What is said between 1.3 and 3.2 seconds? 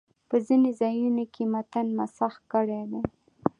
کې یې متن مسخ کړی دی.